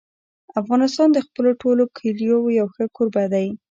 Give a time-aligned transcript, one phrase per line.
[0.61, 3.47] افغانستان د خپلو ټولو کلیو یو ښه کوربه دی.